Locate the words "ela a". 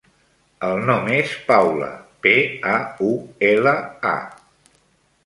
3.51-4.79